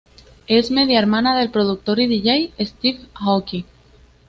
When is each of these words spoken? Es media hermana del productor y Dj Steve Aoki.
Es 0.47 0.71
media 0.71 0.97
hermana 0.97 1.37
del 1.37 1.51
productor 1.51 1.99
y 1.99 2.07
Dj 2.07 2.53
Steve 2.65 3.01
Aoki. 3.13 3.65